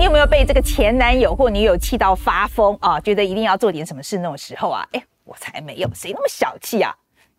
[0.00, 2.98] 你有没有被这个前男友或女友气到发疯啊？
[2.98, 4.82] 觉得一定要做点什么事那种时候啊？
[4.92, 6.90] 哎，我才没有，谁那么小气啊？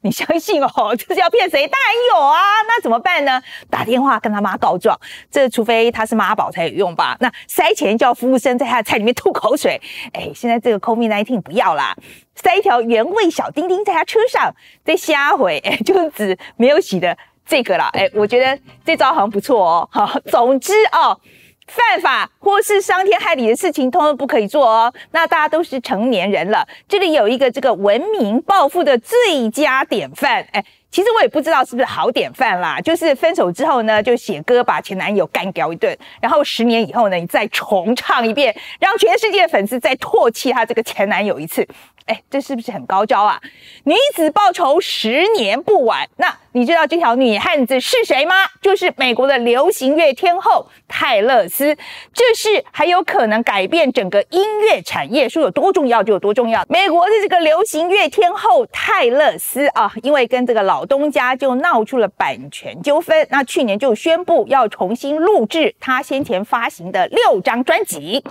[0.01, 1.67] 你相信哦， 就是要骗谁？
[1.67, 3.41] 当然有啊，那怎么办呢？
[3.67, 4.95] 打电话跟他妈告状，
[5.31, 7.17] 这除非他是妈宝才有用吧？
[7.19, 9.81] 那塞钱叫服务生在他的菜里面吐口水，
[10.13, 11.95] 哎，现在这个 COVID nineteen 不要啦，
[12.35, 14.53] 塞一条原味小丁丁在他车上，
[14.85, 19.89] 再瞎回，哎，就是指没有洗的这个啦，哎，我觉得这招好像不错哦。
[19.91, 21.19] 好，总之哦。
[21.67, 24.93] 犯法或是伤天害理的事情，通通不可以做哦。
[25.11, 30.45] 那大家都是成年人了，这里有一个这个文明暴富的最佳典范。
[30.51, 32.79] 哎，其实我也不知道是不是好典范啦。
[32.81, 41.65] 就是分手之后呢，就写歌把前男友干掉一顿，然后十年以后呢，你再重唱一遍，让全世界的粉丝再唾弃他这个前男友一次。
[42.11, 43.39] 哎，这是不是很高招啊？
[43.85, 46.09] 女子报仇，十年不晚。
[46.17, 48.35] 那你知道这条女汉子是谁吗？
[48.61, 51.73] 就是美国的流行乐天后泰勒斯。
[52.13, 56.65] 这是还有可能改变整个音乐产业，说有多重要就有多重要。
[56.67, 68.21] 美国的这个流行乐天后泰勒斯啊，因为跟这个老东家就闹出了版权纠纷，那去年就宣布要重新录制她先前发行的六张专辑。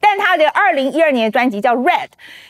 [0.00, 2.06] 但他的二零一二年的专辑叫《Red》，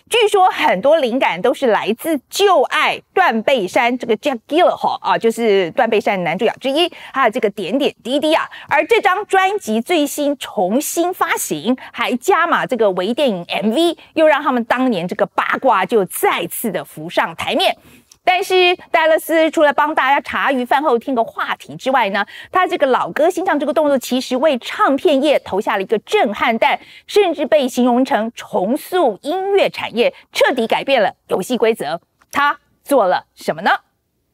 [0.09, 8.48] 据说很多灵感都是来自旧爱断背山这个 Jack Gyllenhaal 啊，就是断背山男主角之一，还有这个点点滴滴啊。
[8.69, 17.77] 而这张专辑最新重新发行，还加码这个微电影 MV，又让他们当年这个八卦就再次的浮上台面。
[18.24, 32.00] 但是戴勒斯除了帮大家茶余饭后听个话题之外呢，他这个老歌新唱这个动作，其实为唱片业投下了一个震撼弹，甚至被形容成重塑音乐产业，彻底改变了游戏规则。
[32.30, 33.70] 他做了什么呢？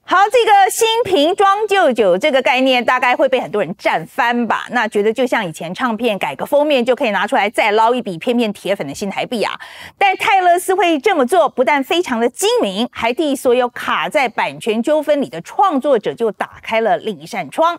[0.08, 4.64] 好，这个新瓶装旧酒这个概念大概会被很多人占翻吧？
[4.70, 9.58] 那觉得就像以前唱片改个封面就可以拿出来再捞一笔片片铁粉的新台币啊？
[9.98, 17.76] 但泰勒斯会这么做，不但非常的精明，还替所有卡在版权纠纷里的创作者就打开了另一扇窗。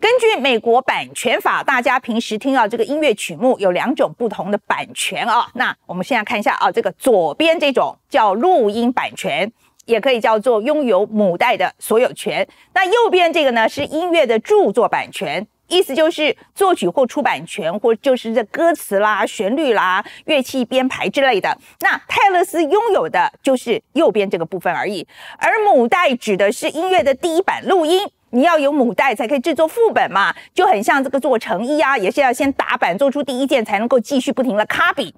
[0.00, 5.46] 根据美国版权法，大家平时听到这个音乐曲目有两种不同的版权啊。
[5.52, 9.52] 那我们现在看一下啊，这个左边这种叫录音版权。
[9.90, 12.46] 也可以叫做拥有母带的所有权。
[12.72, 21.56] 那右边这个呢是音乐的著作版权，意思就是作曲或出版权，或就是这歌词啦、旋律啦、乐器编排之类的。
[21.80, 25.06] 那泰勒斯拥有的就是右边这个部分而已。
[25.38, 35.12] 而母带指的是音乐的第一版录音，你要有母带才可以制作副本嘛，就很像这个做成衣啊，也是要先打版做出第一件，才能够继续不停的 copy。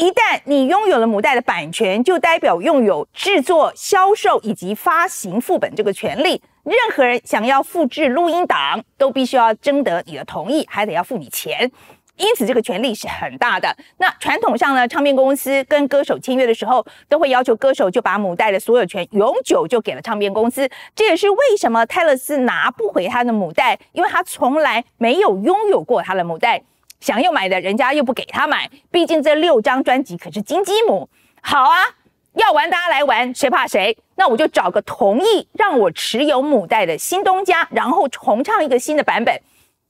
[0.00, 6.40] 一旦你拥有了母带的版权，就代表拥有制作、销售以及发行副本这个权利。
[6.64, 11.70] 任何人想要复制录音档，都必须要征得你的同意，还得要付你钱。
[12.16, 13.76] 因此，这个权利是很大的。
[13.98, 20.66] 那传统上呢，唱片公司跟歌手签约的时候，都会要求歌手就把母带的所有权永久就给了唱片公司。
[20.94, 26.62] 这也是为什么泰勒斯拿不回他的母带，因为他从来没有拥有过他的母带。
[27.00, 31.08] 想要买的人家又不给他买，毕竟这六张专辑可是金鸡母。
[31.42, 31.78] 好啊，
[32.34, 33.96] 要玩大家来玩，谁怕谁？
[34.16, 39.40] 那我就找个同意让我持有母带的新东家，然后重唱一个新的版本。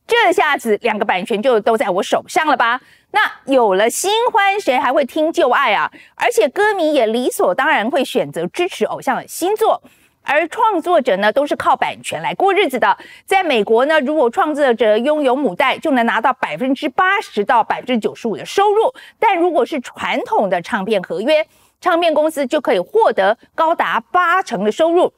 [0.06, 2.81] 这下子两个版权就都在我手上了吧？
[3.12, 5.91] 那有了新欢，谁还会听旧爱啊？
[6.15, 9.82] 而且歌迷也理所当然会选择支持偶像的新作。
[10.22, 12.97] 而创作者呢，都是靠版权来过日子的。
[13.26, 21.47] 在美国呢，如果创作者拥有母带，就能拿到百分之八十到百分之九十五的收入；但如果是传统的唱片合约，
[21.80, 25.12] 唱片公司就可以获得高达八成的收入，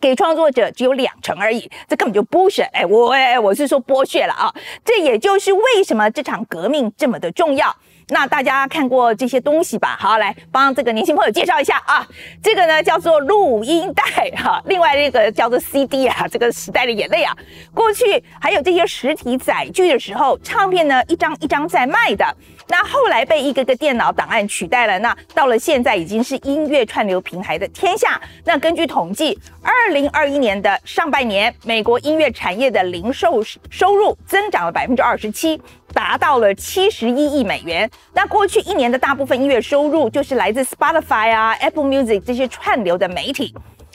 [0.00, 1.70] 给创作者只有两成而已。
[1.86, 2.62] 这根本就剥削！
[2.72, 4.52] 哎，我哎，我是说剥削了啊！
[4.84, 7.76] 这也就是为什么这场革命这么的重要。
[8.08, 9.96] 那大家看过这些东西吧？
[9.98, 12.06] 好，来帮这个年轻朋友介绍一下啊。
[12.42, 17.36] 这个呢叫做录音带哈，另外那个叫做 CD 啊，这个时代的眼泪啊。
[17.72, 22.36] 过去还有这些实体载具的时候，唱片呢一张一张在卖的。
[22.68, 24.98] 那后来被一个个电脑档案取代了。
[25.00, 28.20] 那到了现在已经是音乐串流平台的天下。
[28.44, 35.60] 那根据统计，二零二一年的上半年，美国音乐产业的零售收入增长了百分之二十七。
[35.92, 37.88] 达到了七十一亿美元。
[38.12, 43.54] 那过去一年的大部分音乐收入就是来自 Spotify 啊、Apple Music 这些串流的媒体。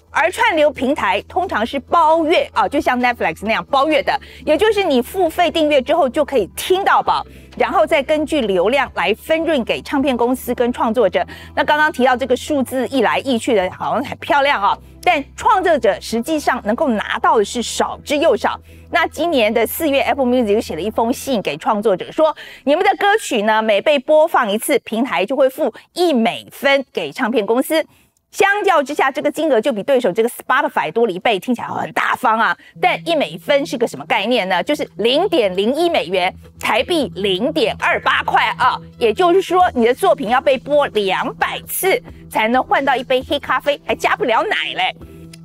[0.10, 7.26] 而串流平台通常是包月啊，就像 Netflix 那样包月的，也就是你付费订阅之后就可以听到饱，
[7.58, 11.26] 然后再根据流量来分润给唱片公司跟创作者。
[11.56, 18.60] 那刚刚提到这个数字一来一去的，好像很漂亮啊，但创作者实际上能够拿到的是少之又少。
[18.90, 27.86] 那今年的四月，Apple Music 写了一封信给创作者，说你们的歌曲呢，每被播放一次，平台就会付一美分给唱片公司。
[28.32, 32.56] 相较之下，这个金额就比对手这个 Spotify 多了一倍，听起来很大方啊。
[32.82, 34.62] 但一美分是个什么概念呢？
[34.62, 38.78] 就是零点零一美元，台币零点二八块啊。
[39.00, 44.96] 也就是说，你的作品要被播两百次才能换到一杯黑咖啡，还加不了奶嘞。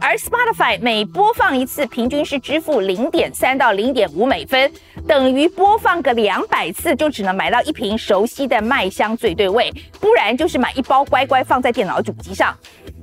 [0.00, 4.70] 而 Spotify 每播放一次，平均是支付零点三到零点五美分，
[5.06, 12.56] 等于播放个两百次就只能买到一瓶熟悉的麦香最对味，不然就是买一包乖乖放在电脑主机上。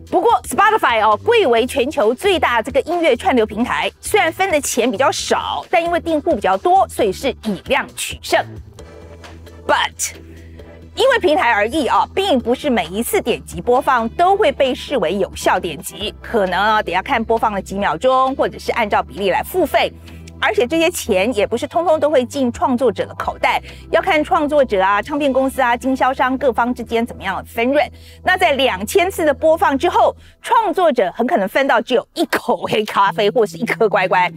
[0.10, 8.44] 不过 Spotify 哦，贵为全球最大这个音乐串流平台，虽然分的钱比较少，但因为订户比较多，所以是以量取胜。
[9.68, 10.16] But
[10.96, 19.94] 因为平台而异啊，并不是每一次点击播放都会被视为有效点击，可能啊得要看播放了几秒钟，或者是按照比例来付费。
[20.42, 27.86] 而且这些钱也不是通通都会进创作者的口袋，要看创作者啊、唱片公司啊、经销商各方之间怎么样分润。
[28.24, 34.32] 那在两千次的播放之后，创作者很可能分到只有一口黑咖啡或是一颗乖乖。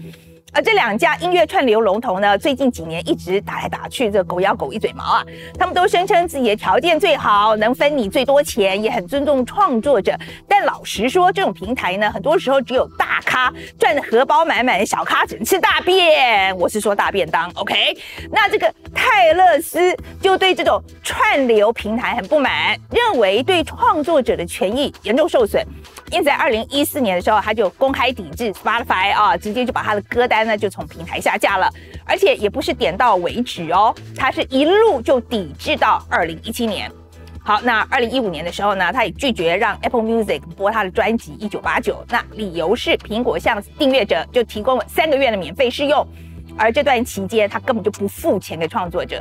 [0.54, 5.24] 而这两家音乐串流龙头呢，最近几年一直打来打去，这狗咬狗一嘴毛啊！
[5.58, 10.14] 他们都声称自己的条件最好，能分你最多钱，也很尊重创作者。
[10.46, 16.54] 但老实说，这种平台呢，很多时候只有大咖赚的荷包满满，小咖只能吃大便。
[16.58, 17.74] 我是说大便当，OK？
[18.30, 25.66] 那这个泰勒斯就对这种串流平台很不满，认为对创作者的权益严重受损。
[26.10, 31.70] 因此，在二零一四年的时候，他就公开抵制 Spotify 啊，直接就把他的歌单呢就从平台下架了，
[32.04, 36.90] 而且也不是点到为止哦，他是一路就抵制到二零一七年。
[37.44, 46.06] 好，那二零一五年的时候呢，他也拒绝让 Apple Music 播他的专辑《一九八九》，那理由是苹果向订阅者就提供了三个月的免费试用，
[46.56, 49.20] 而这段期间他根本就不付钱给创作者。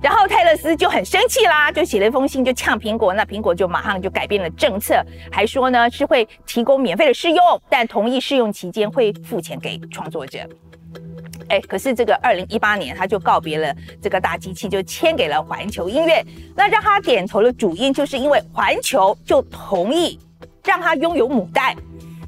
[0.00, 3.14] 然后泰勒斯就很生气啦，就写了一封信，就呛苹果。
[3.14, 5.02] 那苹果就马上就改变了政策，
[5.32, 10.38] 还说呢是会提供免费的试用，但同意试用期间会付钱给创作者。
[11.48, 16.24] 哎，可是这个二零一八年他就告别了这个大机器，就签给了环球音乐。
[16.54, 20.18] 那让他点头的主因，就是因为环球就同意
[20.64, 21.74] 让他拥有母带。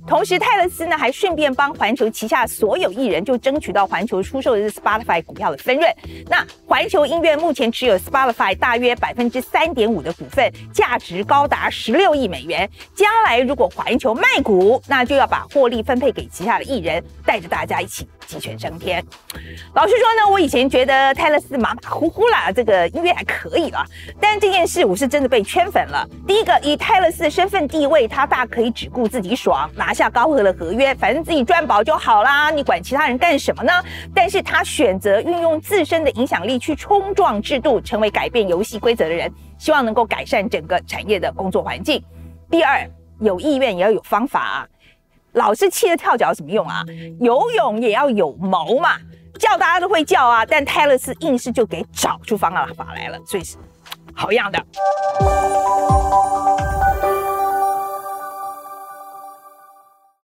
[0.08, 5.86] 同时，泰勒斯呢还顺便帮环球旗下所有艺人就争取到环球出售的 Spotify 股票的分润。
[6.26, 12.68] 那环球音乐目前持有 Spotify 大约百分之三点五的股份，价值高达十六亿美元。
[12.94, 19.04] 将来如果环球卖股，那就要把获利分配给旗下的艺人，带着大家一起鸡犬升天。
[19.74, 23.84] 老实说呢，我以前觉得泰勒斯马马虎虎啦，这个音乐还可以了。
[24.20, 26.08] 但这件事我是真的被圈粉了。
[26.26, 29.92] 第一个，以泰勒斯的身份地位，他大可以只顾自己爽，拿。
[29.98, 33.72] 下高额的合约，反正自己赚饱就好啦，你管其他人干什么呢？
[34.14, 39.28] 但是他选择运用自身的影响力去冲撞制度，成为改变游戏规则的人，
[39.58, 42.00] 希望能够改善整个产业的工作环境。
[42.48, 42.88] 第二，
[43.18, 44.68] 有意愿也要有方法，
[45.32, 46.82] 老是气得跳脚有什么用啊？
[47.20, 48.96] 游泳也要有谋嘛，
[49.38, 53.56] 叫大家都会叫啊，但泰勒斯硬是就给找出方法来了，所以是
[54.14, 54.58] 好样的。